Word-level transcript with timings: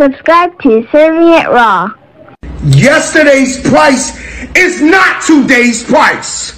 Subscribe 0.00 0.56
to 0.62 0.80
Cirv'n 0.88 1.28
It 1.28 1.48
Raw. 1.52 1.92
Yesterday's 2.64 3.60
price 3.60 4.16
is 4.56 4.80
not 4.80 5.20
today's 5.20 5.84
price. 5.84 6.56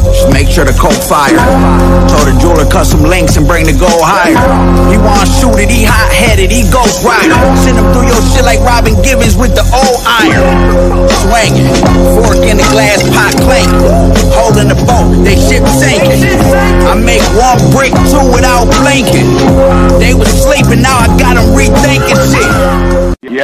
Just 0.00 0.32
make 0.32 0.48
sure 0.48 0.64
the 0.64 0.72
coke 0.80 0.96
fire. 0.96 1.36
Told 2.08 2.24
the 2.24 2.32
jeweler 2.40 2.64
cut 2.72 2.88
some 2.88 3.04
links 3.04 3.36
and 3.36 3.44
bring 3.44 3.68
the 3.68 3.76
gold 3.76 4.00
higher. 4.00 4.40
He 4.88 4.96
want 4.96 5.28
shoot 5.28 5.60
it, 5.60 5.68
he 5.68 5.84
hot 5.84 6.08
headed, 6.08 6.48
he 6.48 6.64
ghost 6.72 7.04
rider. 7.04 7.36
Send 7.60 7.76
him 7.76 7.92
through 7.92 8.08
your 8.08 8.24
shit 8.32 8.48
like 8.48 8.64
Robin 8.64 8.96
Givens 9.04 9.36
with 9.36 9.52
the 9.52 9.64
old 9.76 10.00
iron. 10.08 10.40
Swinging, 11.20 11.68
fork 12.16 12.40
in 12.48 12.56
the 12.56 12.64
glass 12.72 13.04
pot 13.12 13.36
clanking. 13.44 13.92
Holding 14.32 14.72
the 14.72 14.78
boat, 14.88 15.20
they 15.20 15.36
ship 15.36 15.68
sinking. 15.68 16.24
I 16.88 16.96
make 16.96 17.20
one 17.36 17.60
brick 17.76 17.92
two 18.08 18.24
without 18.32 18.72
blinking. 18.80 19.29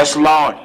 Yes, 0.07 0.15
Lord. 0.15 0.57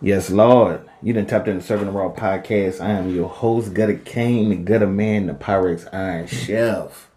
Yes, 0.00 0.30
Lord. 0.30 0.88
You 1.02 1.12
done 1.12 1.26
tapped 1.26 1.48
into 1.48 1.60
Cirv'n 1.60 1.86
the 1.86 1.90
Raw 1.90 2.12
podcast. 2.12 2.80
I 2.80 2.90
am 2.90 3.12
your 3.12 3.28
host, 3.28 3.74
Gutta 3.74 3.94
Caine, 3.94 4.50
the 4.50 4.54
Gutter 4.54 4.86
Man, 4.86 5.26
the 5.26 5.34
Pyrex 5.34 5.92
Iron 5.92 6.28
Chef. 6.28 7.10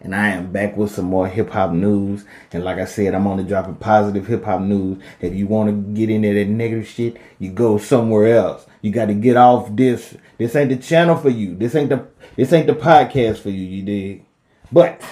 And 0.00 0.14
I 0.14 0.28
am 0.28 0.52
back 0.52 0.76
with 0.76 0.92
some 0.92 1.06
more 1.06 1.26
hip 1.26 1.50
hop 1.50 1.72
news. 1.72 2.24
And 2.52 2.62
like 2.62 2.78
I 2.78 2.84
said, 2.84 3.12
I'm 3.12 3.26
only 3.26 3.42
dropping 3.42 3.74
positive 3.74 4.28
hip 4.28 4.44
hop 4.44 4.60
news. 4.60 5.02
If 5.20 5.34
you 5.34 5.48
want 5.48 5.70
to 5.70 5.94
get 5.94 6.10
into 6.10 6.32
that 6.32 6.46
negative 6.46 6.86
shit, 6.86 7.16
you 7.40 7.50
go 7.50 7.76
somewhere 7.76 8.36
else. 8.36 8.64
You 8.82 8.92
got 8.92 9.06
to 9.06 9.14
get 9.14 9.36
off 9.36 9.74
this. 9.74 10.16
This 10.38 10.54
ain't 10.54 10.70
the 10.70 10.76
channel 10.76 11.16
for 11.16 11.30
you. 11.30 11.56
This 11.56 11.74
ain't 11.74 11.88
the 11.88 12.06
this 12.36 12.52
ain't 12.52 12.68
the 12.68 12.74
podcast 12.74 13.38
for 13.38 13.50
you. 13.50 13.64
You 13.64 13.82
dig? 13.82 14.24
But 14.70 15.02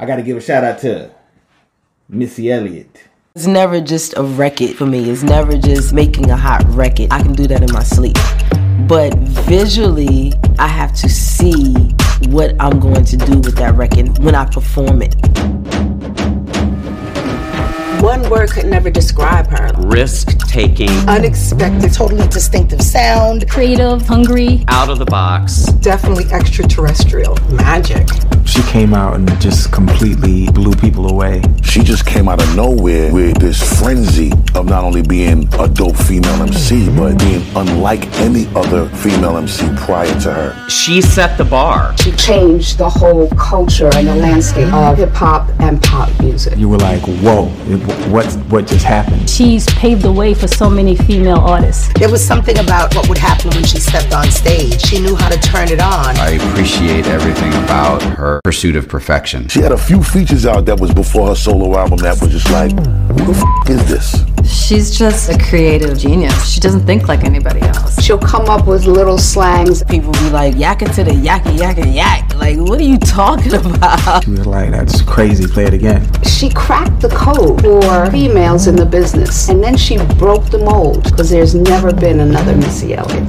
I 0.00 0.04
got 0.04 0.16
to 0.16 0.24
give 0.24 0.36
a 0.36 0.40
shout 0.40 0.64
out 0.64 0.80
to 0.80 1.14
Missy 2.08 2.50
Elliott. 2.50 3.04
It's 3.40 3.46
never 3.46 3.80
just 3.80 4.12
a 4.18 4.22
record 4.22 4.76
for 4.76 4.84
me. 4.84 5.08
It's 5.08 5.22
never 5.22 5.56
just 5.56 5.94
making 5.94 6.30
a 6.30 6.36
hot 6.36 6.62
record. 6.74 7.06
I 7.10 7.22
can 7.22 7.32
do 7.32 7.46
that 7.46 7.62
in 7.62 7.72
my 7.72 7.82
sleep. 7.82 8.18
But 8.86 9.14
visually, 9.48 10.34
I 10.58 10.66
have 10.68 10.92
to 10.96 11.08
see 11.08 11.72
what 12.28 12.54
I'm 12.60 12.78
going 12.78 13.02
to 13.02 13.16
do 13.16 13.38
with 13.38 13.56
that 13.56 13.76
record 13.76 14.18
when 14.18 14.34
I 14.34 14.44
perform 14.44 15.00
it. 15.00 15.14
One 18.02 18.28
word 18.28 18.50
could 18.50 18.66
never 18.66 18.90
describe 18.90 19.46
her. 19.46 19.70
risk 19.86 20.36
taking, 20.46 20.90
Unexpected, 21.08 21.94
totally 21.94 22.28
distinctive 22.28 22.82
sound. 22.82 23.48
creative, 23.48 24.02
hungry. 24.02 24.66
out 24.68 24.90
of 24.90 24.98
the 24.98 25.06
box. 25.06 25.62
definitely 25.80 26.30
extraterrestrial. 26.30 27.38
Magic. 27.48 28.06
She 28.50 28.62
came 28.62 28.94
out 28.94 29.14
and 29.14 29.40
just 29.40 29.70
completely 29.70 30.48
blew 30.50 30.72
people 30.74 31.08
away. 31.08 31.40
She 31.62 31.82
just 31.84 32.04
came 32.04 32.28
out 32.28 32.42
of 32.42 32.56
nowhere 32.56 33.12
with 33.12 33.38
this 33.38 33.78
frenzy 33.78 34.32
of 34.56 34.66
not 34.66 34.82
only 34.82 35.02
being 35.02 35.48
a 35.54 35.68
dope 35.68 35.96
female 35.96 36.42
MC, 36.42 36.90
but 36.96 37.16
being 37.20 37.42
unlike 37.54 38.04
any 38.18 38.48
other 38.56 38.88
female 38.88 39.36
MC 39.36 39.68
prior 39.76 40.12
to 40.22 40.32
her. 40.32 40.68
She 40.68 41.00
set 41.00 41.38
the 41.38 41.44
bar. 41.44 41.96
She 41.98 42.10
changed 42.12 42.78
the 42.78 42.90
whole 42.90 43.28
culture 43.30 43.88
and 43.94 44.08
the 44.08 44.16
landscape 44.16 44.72
of 44.74 44.98
hip 44.98 45.10
hop 45.10 45.48
and 45.60 45.80
pop 45.80 46.08
music. 46.20 46.58
You 46.58 46.68
were 46.68 46.78
like, 46.78 47.02
whoa, 47.22 47.46
it- 47.68 48.10
what, 48.10 48.26
what 48.50 48.66
just 48.66 48.84
happened? 48.84 49.30
She's 49.30 49.64
paved 49.66 50.02
the 50.02 50.10
way 50.12 50.34
for 50.34 50.48
so 50.48 50.68
many 50.68 50.96
female 50.96 51.38
artists. 51.38 51.88
There 51.94 52.10
was 52.10 52.26
something 52.26 52.58
about 52.58 52.96
what 52.96 53.08
would 53.08 53.18
happen 53.18 53.50
when 53.50 53.64
she 53.64 53.78
stepped 53.78 54.12
on 54.12 54.28
stage. 54.30 54.80
She 54.82 55.00
knew 55.00 55.14
how 55.14 55.28
to 55.28 55.38
turn 55.38 55.68
it 55.68 55.80
on. 55.80 56.16
I 56.16 56.30
appreciate 56.30 57.06
everything 57.06 57.52
about 57.64 58.02
her 58.02 58.39
pursuit 58.42 58.76
of 58.76 58.88
perfection. 58.88 59.48
She 59.48 59.60
had 59.60 59.72
a 59.72 59.76
few 59.78 60.02
features 60.02 60.46
out 60.46 60.64
that 60.66 60.80
was 60.80 60.92
before 60.94 61.28
her 61.28 61.34
solo 61.34 61.78
album 61.78 61.98
that 61.98 62.20
was 62.20 62.30
just 62.30 62.50
like, 62.50 62.70
who 62.72 63.32
the 63.32 63.64
f- 63.66 63.70
is 63.70 63.88
this? 63.88 64.24
She's 64.50 64.96
just 64.96 65.28
a 65.28 65.38
creative 65.38 65.98
genius. 65.98 66.48
She 66.50 66.60
doesn't 66.60 66.86
think 66.86 67.06
like 67.08 67.24
anybody 67.24 67.60
else. 67.60 68.02
She'll 68.02 68.18
come 68.18 68.46
up 68.46 68.66
with 68.66 68.86
little 68.86 69.18
slangs. 69.18 69.84
People 69.84 70.12
be 70.12 70.30
like, 70.30 70.54
yakking 70.54 70.94
to 70.94 71.04
the 71.04 71.10
yakky 71.10 71.58
yakky 71.58 71.94
yak. 71.94 72.34
Like, 72.36 72.56
what 72.58 72.80
are 72.80 72.84
you 72.84 72.98
talking 72.98 73.54
about? 73.54 74.24
She 74.24 74.30
was 74.30 74.46
like, 74.46 74.70
that's 74.70 75.02
crazy, 75.02 75.46
play 75.46 75.64
it 75.64 75.74
again. 75.74 76.08
She 76.24 76.50
cracked 76.50 77.00
the 77.00 77.10
code 77.10 77.60
for 77.62 78.10
females 78.10 78.66
in 78.66 78.76
the 78.76 78.86
business. 78.86 79.48
And 79.48 79.62
then 79.62 79.76
she 79.76 79.98
broke 80.14 80.46
the 80.46 80.58
mold 80.58 81.04
because 81.04 81.28
there's 81.30 81.54
never 81.54 81.92
been 81.92 82.20
another 82.20 82.56
Missy 82.56 82.94
Elliott. 82.94 83.28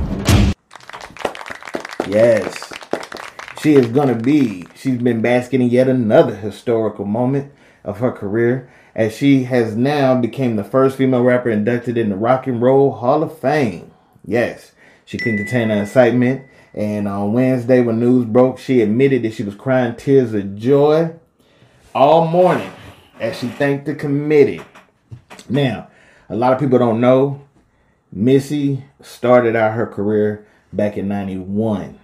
Yes. 2.07 2.70
She 3.61 3.75
is 3.75 3.87
going 3.87 4.07
to 4.07 4.15
be, 4.15 4.65
she's 4.73 4.97
been 4.97 5.21
basking 5.21 5.61
in 5.61 5.69
yet 5.69 5.87
another 5.87 6.33
historical 6.33 7.05
moment 7.05 7.51
of 7.83 7.99
her 7.99 8.11
career 8.11 8.71
as 8.95 9.15
she 9.15 9.43
has 9.43 9.75
now 9.75 10.19
became 10.19 10.55
the 10.55 10.63
first 10.63 10.97
female 10.97 11.21
rapper 11.21 11.51
inducted 11.51 11.95
in 11.95 12.09
the 12.09 12.15
Rock 12.15 12.47
and 12.47 12.59
Roll 12.59 12.91
Hall 12.91 13.21
of 13.21 13.37
Fame. 13.37 13.91
Yes, 14.25 14.71
she 15.05 15.19
couldn't 15.19 15.37
contain 15.37 15.69
her 15.69 15.83
excitement. 15.83 16.47
And 16.73 17.07
on 17.07 17.33
Wednesday, 17.33 17.81
when 17.81 17.99
news 17.99 18.25
broke, 18.25 18.57
she 18.57 18.81
admitted 18.81 19.21
that 19.21 19.35
she 19.35 19.43
was 19.43 19.53
crying 19.53 19.95
tears 19.95 20.33
of 20.33 20.55
joy 20.55 21.13
all 21.93 22.27
morning 22.27 22.71
as 23.19 23.37
she 23.37 23.47
thanked 23.47 23.85
the 23.85 23.93
committee. 23.93 24.61
Now, 25.49 25.87
a 26.29 26.35
lot 26.35 26.53
of 26.53 26.59
people 26.59 26.79
don't 26.79 26.99
know 26.99 27.45
Missy 28.11 28.85
started 29.01 29.55
out 29.55 29.75
her 29.75 29.85
career 29.85 30.47
back 30.73 30.97
in 30.97 31.07
91. 31.07 31.99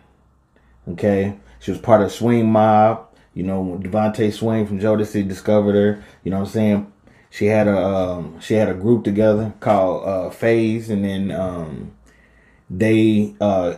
Okay. 0.89 1.35
She 1.67 1.72
was 1.72 1.81
part 1.81 2.01
of 2.01 2.13
Swing 2.13 2.50
Mob. 2.50 3.09
You 3.33 3.44
know, 3.44 3.59
when 3.59 3.83
DeVante 3.83 4.31
Swing 4.31 4.66
from 4.66 4.79
Jodeci 4.79 5.28
discovered 5.28 5.75
her. 5.75 6.01
You 6.23 6.31
know 6.31 6.38
what 6.39 6.45
I'm 6.45 6.51
saying? 6.53 6.94
She 7.29 7.47
had 7.47 7.67
a 7.67 7.78
um, 7.78 8.39
she 8.39 8.53
had 8.53 8.69
a 8.69 8.73
group 8.73 9.03
together 9.03 9.53
called 9.59 10.07
uh, 10.07 10.29
Fayze, 10.29 10.89
and 10.89 11.03
then 11.03 11.29
um, 11.29 11.91
they 12.69 13.35
uh, 13.41 13.72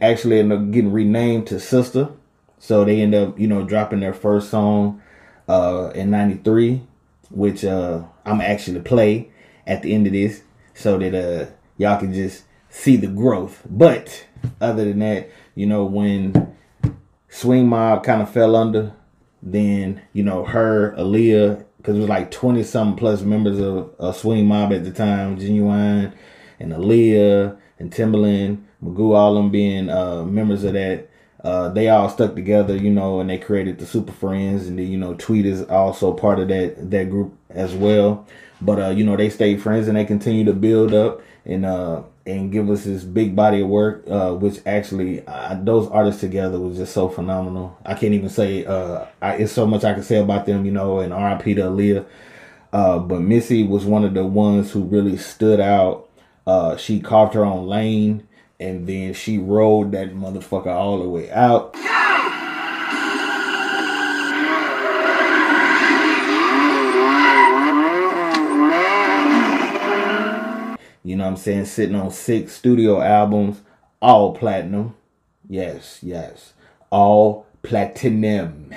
actually 0.00 0.38
ended 0.38 0.58
up 0.58 0.70
getting 0.70 0.92
renamed 0.92 1.48
to 1.48 1.56
Sista. 1.56 2.10
So 2.58 2.86
they 2.86 3.02
end 3.02 3.14
up, 3.14 3.38
you 3.38 3.48
know, 3.48 3.64
dropping 3.64 4.00
their 4.00 4.14
first 4.14 4.48
song 4.48 5.02
uh, 5.46 5.92
in 5.94 6.10
'93, 6.10 6.80
which 7.28 7.66
uh, 7.66 8.02
I'm 8.24 8.40
actually 8.40 8.80
play 8.80 9.30
at 9.66 9.82
the 9.82 9.92
end 9.92 10.06
of 10.06 10.14
this, 10.14 10.40
so 10.72 10.96
that 10.96 11.14
uh, 11.14 11.50
y'all 11.76 12.00
can 12.00 12.14
just 12.14 12.44
see 12.70 12.96
the 12.96 13.08
growth. 13.08 13.60
But 13.68 14.24
other 14.58 14.86
than 14.86 15.00
that, 15.00 15.30
you 15.54 15.66
know, 15.66 15.84
when 15.84 16.55
Swing 17.28 17.68
Mob 17.68 18.04
kind 18.04 18.22
of 18.22 18.30
fell 18.30 18.56
under, 18.56 18.92
then 19.42 20.02
you 20.12 20.22
know 20.22 20.44
her, 20.44 20.94
Aaliyah, 20.98 21.64
because 21.76 21.96
it 21.96 22.00
was 22.00 22.08
like 22.08 22.30
twenty 22.30 22.62
something 22.62 22.98
plus 22.98 23.22
members 23.22 23.58
of, 23.58 23.94
of 23.98 24.16
Swing 24.16 24.46
Mob 24.46 24.72
at 24.72 24.84
the 24.84 24.92
time, 24.92 25.38
Ginuwine 25.38 26.12
and 26.58 26.72
Aaliyah 26.72 27.56
and 27.78 27.92
Timbaland, 27.92 28.62
Magoo, 28.82 29.14
all 29.14 29.34
them 29.34 29.50
being 29.50 29.90
uh, 29.90 30.24
members 30.24 30.64
of 30.64 30.72
that. 30.74 31.08
Uh, 31.44 31.68
they 31.68 31.88
all 31.88 32.08
stuck 32.08 32.34
together, 32.34 32.74
you 32.74 32.90
know, 32.90 33.20
and 33.20 33.30
they 33.30 33.38
created 33.38 33.78
the 33.78 33.86
Super 33.86 34.12
Friends, 34.12 34.66
and 34.66 34.78
then 34.78 34.88
you 34.88 34.98
know, 34.98 35.14
Tweet 35.14 35.46
is 35.46 35.62
also 35.64 36.12
part 36.12 36.40
of 36.40 36.48
that 36.48 36.90
that 36.90 37.10
group 37.10 37.36
as 37.50 37.74
well. 37.74 38.26
But 38.60 38.80
uh, 38.80 38.88
you 38.88 39.04
know, 39.04 39.16
they 39.16 39.30
stayed 39.30 39.62
friends 39.62 39.86
and 39.86 39.96
they 39.96 40.04
continue 40.04 40.44
to 40.44 40.52
build 40.52 40.94
up 40.94 41.20
and 41.44 41.64
uh 41.64 42.02
and 42.26 42.50
give 42.50 42.68
us 42.68 42.84
this 42.84 43.04
big 43.04 43.36
body 43.36 43.60
of 43.60 43.68
work, 43.68 44.04
uh, 44.08 44.32
which 44.32 44.60
actually 44.66 45.24
uh, 45.26 45.56
those 45.62 45.88
artists 45.88 46.20
together 46.20 46.58
was 46.58 46.76
just 46.76 46.92
so 46.92 47.08
phenomenal. 47.08 47.78
I 47.86 47.94
can't 47.94 48.14
even 48.14 48.28
say 48.28 48.64
uh, 48.64 49.06
I, 49.22 49.34
it's 49.34 49.52
so 49.52 49.64
much 49.64 49.84
I 49.84 49.94
can 49.94 50.02
say 50.02 50.18
about 50.18 50.44
them, 50.44 50.66
you 50.66 50.72
know. 50.72 50.98
And 50.98 51.12
R.I.P. 51.12 51.54
to 51.54 51.62
Aaliyah. 51.62 52.06
Uh, 52.72 52.98
but 52.98 53.20
Missy 53.20 53.62
was 53.62 53.84
one 53.84 54.04
of 54.04 54.14
the 54.14 54.24
ones 54.26 54.72
who 54.72 54.82
really 54.82 55.16
stood 55.16 55.60
out. 55.60 56.08
Uh, 56.46 56.76
she 56.76 57.00
carved 57.00 57.34
her 57.34 57.44
own 57.44 57.68
lane, 57.68 58.26
and 58.58 58.86
then 58.86 59.14
she 59.14 59.38
rode 59.38 59.92
that 59.92 60.14
motherfucker 60.14 60.66
all 60.66 60.98
the 60.98 61.08
way 61.08 61.30
out. 61.30 61.76
You 71.06 71.14
know 71.14 71.22
what 71.22 71.30
I'm 71.30 71.36
saying? 71.36 71.66
Sitting 71.66 71.94
on 71.94 72.10
six 72.10 72.52
studio 72.52 73.00
albums, 73.00 73.60
all 74.02 74.34
platinum. 74.34 74.96
Yes, 75.48 76.00
yes. 76.02 76.52
All 76.90 77.46
platinum. 77.62 78.74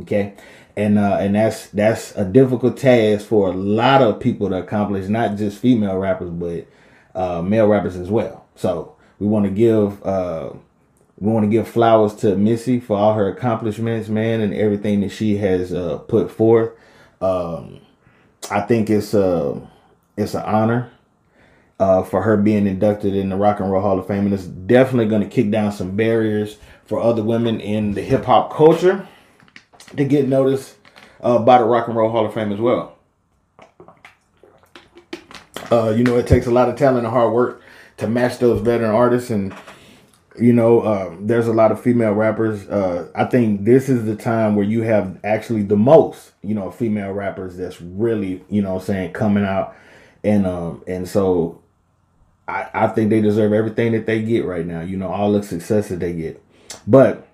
Okay? 0.00 0.34
And 0.76 0.98
uh 0.98 1.16
and 1.18 1.34
that's 1.34 1.68
that's 1.68 2.14
a 2.16 2.24
difficult 2.26 2.76
task 2.76 3.26
for 3.26 3.48
a 3.48 3.52
lot 3.52 4.02
of 4.02 4.20
people 4.20 4.50
to 4.50 4.56
accomplish, 4.56 5.08
not 5.08 5.36
just 5.38 5.56
female 5.56 5.96
rappers, 5.96 6.28
but 6.28 6.66
uh 7.14 7.40
male 7.40 7.66
rappers 7.66 7.96
as 7.96 8.10
well. 8.10 8.44
So 8.56 8.94
we 9.18 9.26
want 9.26 9.46
to 9.46 9.50
give 9.50 10.04
uh 10.04 10.50
we 11.18 11.32
want 11.32 11.44
to 11.44 11.50
give 11.50 11.66
flowers 11.66 12.14
to 12.16 12.36
Missy 12.36 12.78
for 12.78 12.98
all 12.98 13.14
her 13.14 13.28
accomplishments, 13.28 14.10
man, 14.10 14.42
and 14.42 14.52
everything 14.52 15.00
that 15.00 15.12
she 15.12 15.38
has 15.38 15.72
uh, 15.72 15.96
put 15.98 16.30
forth. 16.30 16.72
Um, 17.22 17.80
I 18.50 18.60
think 18.62 18.88
it's 18.90 19.12
uh, 19.12 19.58
it's 20.16 20.34
an 20.34 20.42
honor 20.42 20.90
uh, 21.80 22.02
for 22.02 22.20
her 22.20 22.36
being 22.36 22.66
inducted 22.66 23.14
in 23.14 23.30
the 23.30 23.36
Rock 23.36 23.58
and 23.58 23.72
Roll 23.72 23.80
Hall 23.80 23.98
of 23.98 24.06
Fame, 24.06 24.26
and 24.26 24.34
it's 24.34 24.44
definitely 24.44 25.06
going 25.06 25.22
to 25.22 25.28
kick 25.28 25.50
down 25.50 25.72
some 25.72 25.96
barriers 25.96 26.58
for 26.84 27.00
other 27.00 27.22
women 27.22 27.58
in 27.58 27.94
the 27.94 28.02
hip 28.02 28.26
hop 28.26 28.52
culture 28.52 29.08
to 29.96 30.04
get 30.04 30.28
noticed 30.28 30.76
uh, 31.22 31.38
by 31.38 31.56
the 31.56 31.64
Rock 31.64 31.88
and 31.88 31.96
Roll 31.96 32.10
Hall 32.10 32.26
of 32.26 32.34
Fame 32.34 32.52
as 32.52 32.60
well. 32.60 32.98
Uh, 35.72 35.94
you 35.96 36.04
know, 36.04 36.18
it 36.18 36.26
takes 36.26 36.46
a 36.46 36.50
lot 36.50 36.68
of 36.68 36.76
talent 36.76 37.06
and 37.06 37.14
hard 37.14 37.32
work 37.32 37.62
to 37.96 38.06
match 38.06 38.38
those 38.38 38.60
veteran 38.60 38.90
artists, 38.90 39.30
and 39.30 39.54
you 40.38 40.52
know, 40.52 40.80
uh, 40.80 41.16
there's 41.18 41.46
a 41.46 41.52
lot 41.52 41.72
of 41.72 41.80
female 41.80 42.12
rappers. 42.12 42.68
Uh, 42.68 43.08
I 43.14 43.24
think 43.24 43.64
this 43.64 43.88
is 43.88 44.04
the 44.04 44.16
time 44.16 44.54
where 44.54 44.66
you 44.66 44.82
have 44.82 45.18
actually 45.24 45.62
the 45.62 45.76
most, 45.76 46.32
you 46.42 46.54
know, 46.54 46.70
female 46.70 47.12
rappers 47.12 47.56
that's 47.56 47.80
really, 47.80 48.44
you 48.50 48.60
know, 48.60 48.78
saying 48.78 49.14
coming 49.14 49.44
out, 49.44 49.74
and 50.22 50.46
um, 50.46 50.82
and 50.86 51.08
so 51.08 51.60
I, 52.50 52.84
I 52.84 52.88
think 52.88 53.10
they 53.10 53.20
deserve 53.20 53.52
everything 53.52 53.92
that 53.92 54.06
they 54.06 54.22
get 54.22 54.44
right 54.44 54.66
now. 54.66 54.80
You 54.80 54.96
know, 54.96 55.08
all 55.08 55.32
the 55.32 55.42
success 55.42 55.88
that 55.88 56.00
they 56.00 56.12
get, 56.12 56.42
but 56.86 57.26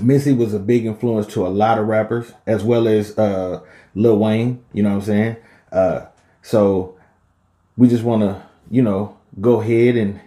Missy 0.00 0.32
was 0.32 0.54
a 0.54 0.58
big 0.58 0.86
influence 0.86 1.26
to 1.34 1.46
a 1.46 1.48
lot 1.48 1.78
of 1.78 1.86
rappers, 1.86 2.32
as 2.46 2.62
well 2.62 2.86
as 2.86 3.16
uh, 3.18 3.60
Lil 3.94 4.18
Wayne. 4.18 4.62
You 4.72 4.82
know 4.82 4.90
what 4.90 4.96
I'm 4.96 5.02
saying? 5.02 5.36
Uh, 5.72 6.06
so 6.42 6.96
we 7.76 7.88
just 7.88 8.04
want 8.04 8.22
to, 8.22 8.42
you 8.70 8.82
know, 8.82 9.16
go 9.40 9.60
ahead 9.60 9.96
and, 9.96 10.20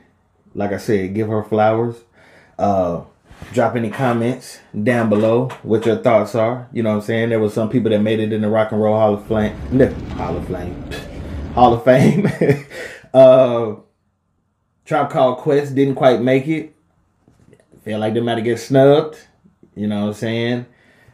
like 0.55 0.71
I 0.71 0.77
said, 0.77 1.13
give 1.13 1.27
her 1.27 1.43
flowers. 1.43 1.95
Uh, 2.57 3.03
drop 3.53 3.75
any 3.75 3.89
comments 3.89 4.59
down 4.83 5.09
below 5.09 5.49
what 5.63 5.85
your 5.85 5.97
thoughts 5.97 6.35
are. 6.35 6.67
You 6.71 6.83
know 6.83 6.89
what 6.89 6.95
I'm 6.97 7.01
saying? 7.01 7.29
There 7.29 7.39
was 7.39 7.53
some 7.53 7.69
people 7.69 7.91
that 7.91 7.99
made 7.99 8.19
it 8.19 8.31
in 8.33 8.41
the 8.41 8.49
Rock 8.49 8.71
and 8.71 8.81
Roll 8.81 8.97
Hall 8.97 9.13
of 9.15 9.27
Fame. 9.27 9.55
Hall 10.11 10.37
of 10.37 10.47
Fame. 10.47 10.91
Hall 11.53 11.73
of 11.73 11.83
Fame. 11.83 12.27
uh, 13.13 13.75
Tribe 14.91 15.09
Called 15.09 15.37
Quest 15.37 15.73
didn't 15.73 15.95
quite 15.95 16.21
make 16.21 16.49
it. 16.49 16.75
Feel 17.85 17.99
like 17.99 18.13
they 18.13 18.19
might 18.19 18.35
have 18.35 18.43
get 18.43 18.59
snubbed. 18.59 19.17
You 19.73 19.87
know 19.87 20.01
what 20.01 20.07
I'm 20.07 20.13
saying? 20.15 20.65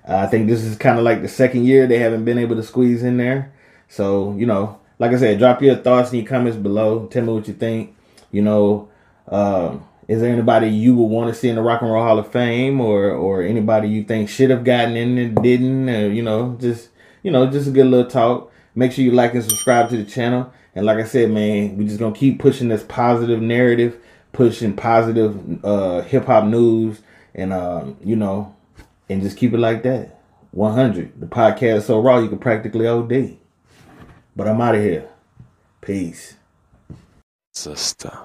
Uh, 0.04 0.16
I 0.16 0.26
think 0.26 0.48
this 0.48 0.64
is 0.64 0.76
kind 0.78 0.98
of 0.98 1.06
like 1.06 1.22
the 1.22 1.28
second 1.28 1.64
year 1.64 1.86
they 1.86 2.00
haven't 2.00 2.26
been 2.26 2.40
able 2.40 2.56
to 2.56 2.64
squeeze 2.64 3.04
in 3.04 3.18
there. 3.18 3.54
So, 3.88 4.34
you 4.36 4.48
know, 4.48 4.80
like 4.98 5.12
I 5.12 5.18
said, 5.20 5.38
drop 5.38 5.62
your 5.62 5.76
thoughts 5.76 6.10
and 6.10 6.20
your 6.20 6.28
comments 6.28 6.58
below. 6.58 7.06
Tell 7.06 7.24
me 7.24 7.34
what 7.34 7.48
you 7.48 7.54
think. 7.54 7.96
You 8.32 8.42
know, 8.42 8.90
uh, 9.28 9.78
is 10.08 10.22
there 10.22 10.34
anybody 10.34 10.70
you 10.70 10.96
would 10.96 11.06
want 11.06 11.32
to 11.32 11.40
see 11.40 11.48
in 11.48 11.56
the 11.56 11.62
Rock 11.62 11.84
and 11.84 11.92
Roll 11.92 12.04
Hall 12.04 12.18
of 12.18 12.32
Fame, 12.32 12.82
or 12.82 13.12
or 13.12 13.44
anybody 13.44 13.90
you 13.90 14.04
think 14.04 14.28
should 14.28 14.50
have 14.50 14.64
gotten 14.64 14.98
in 14.98 15.20
and 15.20 15.36
didn't? 15.44 15.88
Or, 15.88 16.12
you 16.12 16.24
know, 16.24 16.58
just 16.60 16.90
you 17.22 17.30
know, 17.30 17.46
just 17.46 17.68
a 17.68 17.72
good 17.72 17.86
little 17.86 18.10
talk. 18.10 18.52
Make 18.74 18.92
sure 18.92 19.06
you 19.06 19.12
like 19.12 19.36
and 19.36 19.44
subscribe 19.44 19.92
to 19.92 19.98
the 19.98 20.04
channel. 20.04 20.52
And 20.78 20.86
like 20.86 21.00
I 21.00 21.06
said, 21.06 21.32
man, 21.32 21.76
we 21.76 21.86
just 21.86 21.98
gonna 21.98 22.14
keep 22.14 22.38
pushing 22.38 22.68
this 22.68 22.84
positive 22.84 23.42
narrative, 23.42 23.98
pushing 24.32 24.76
positive 24.76 25.66
uh, 25.66 26.02
hip 26.02 26.26
hop 26.26 26.46
news, 26.46 27.02
and 27.34 27.52
um, 27.52 27.98
you 28.04 28.16
know, 28.16 28.56
and 29.10 29.24
just 29.24 29.38
keep 29.38 29.56
it 29.56 29.58
like 29.58 29.82
that. 29.82 30.22
100. 30.52 31.20
The 31.20 31.26
podcast 31.26 31.82
so 31.82 32.00
raw 32.00 32.20
you 32.20 32.30
can 32.30 32.38
practically 32.38 32.86
OD. 32.86 33.38
But 34.36 34.48
I'm 34.48 34.62
out 34.62 34.76
of 34.76 34.84
here. 34.84 35.10
Peace. 35.82 36.36
Sister. 37.56 38.16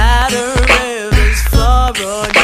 Matter 0.00 0.52
if 0.66 1.12
it's 1.28 1.42
far 1.48 1.90
or 1.90 2.32
near. 2.32 2.39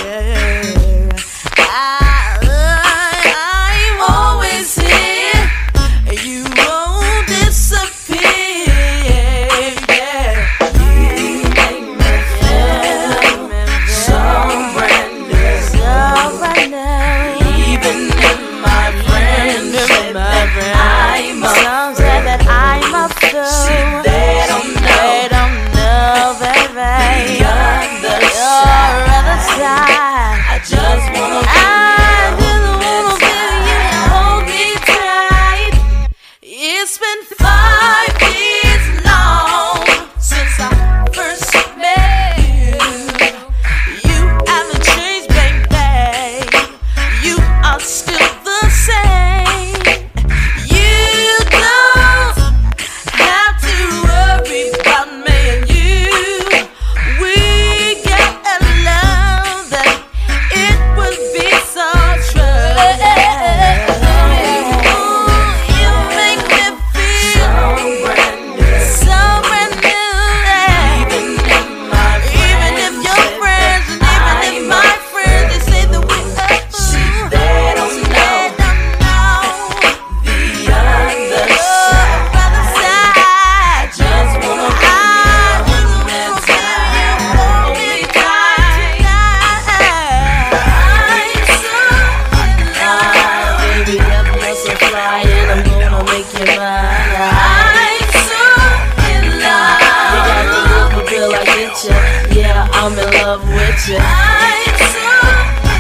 Get 101.56 101.72
you. 101.84 101.96
Yeah, 102.36 102.69
I'm 102.72 102.93
in 102.93 103.08
love 103.25 103.41
with 103.48 103.89
you. 103.89 103.96
I'm 103.96 104.77
so 104.93 105.08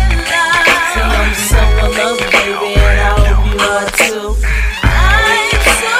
in 0.08 0.24
love. 0.24 0.64
I'm 1.04 1.36
so 1.36 1.60
in 1.60 1.92
love, 2.00 2.16
baby, 2.32 2.80
and 2.80 2.96
I 2.96 3.12
hope 3.12 3.44
you 3.44 3.60
are 3.60 3.88
too. 4.00 4.32
I'm 4.80 5.52
so 5.76 5.92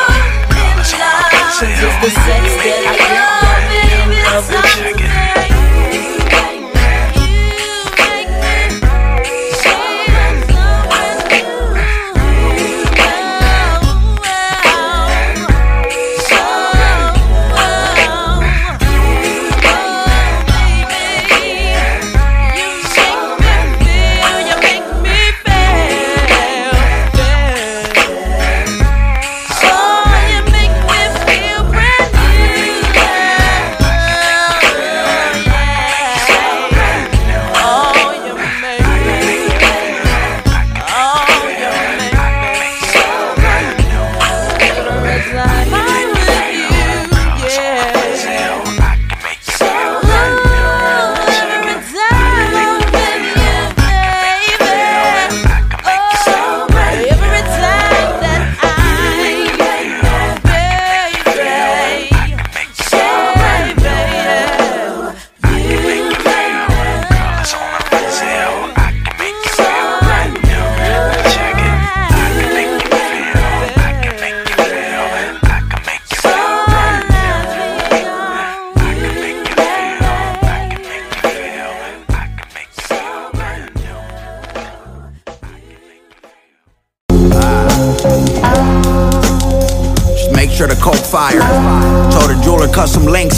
in 0.64 0.80
love. 0.97 1.28
Just 1.61 1.99
the 2.00 2.11
sex 2.25 2.45
that 2.64 2.86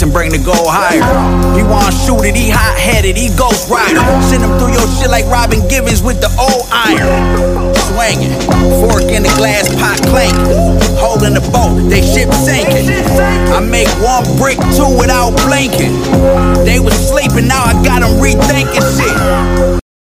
and 0.09 0.13
bring 0.13 0.31
the 0.31 0.41
goal 0.43 0.65
higher. 0.65 1.05
He 1.55 1.63
wanna 1.63 1.91
shoot 1.91 2.25
it, 2.25 2.35
he 2.35 2.49
hot 2.49 2.77
headed, 2.77 3.15
he 3.15 3.29
ghost 3.37 3.69
rider. 3.69 4.01
Send 4.25 4.43
him 4.43 4.57
through 4.57 4.73
your 4.73 4.87
shit 4.97 5.09
like 5.09 5.25
Robin 5.25 5.61
Givens 5.69 6.01
with 6.01 6.19
the 6.21 6.29
old 6.37 6.65
iron. 6.73 7.73
Swinging, 7.93 8.33
fork 8.81 9.05
in 9.13 9.23
the 9.23 9.33
glass 9.37 9.69
pot 9.77 10.01
clanking. 10.09 10.57
Holding 10.97 11.33
the 11.33 11.45
boat, 11.53 11.77
they 11.89 12.01
ship 12.01 12.33
sinking. 12.33 12.89
I 13.53 13.59
make 13.61 13.89
one 14.01 14.25
brick 14.37 14.57
two 14.73 14.89
without 14.97 15.37
blinking. 15.45 15.93
They 16.65 16.79
was 16.79 16.95
sleeping, 16.97 17.47
now 17.47 17.63
I 17.63 17.73
got 17.83 18.01
them 18.01 18.17
rethinking 18.19 18.85
shit. 18.97 19.88